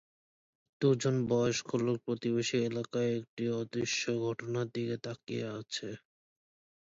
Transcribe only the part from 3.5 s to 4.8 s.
অদৃশ্য ঘটনার